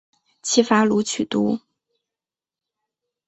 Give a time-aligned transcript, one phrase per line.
[0.41, 1.59] 齐伐鲁取都。